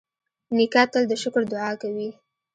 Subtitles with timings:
[0.55, 2.09] نیکه تل د شکر دعا کوي.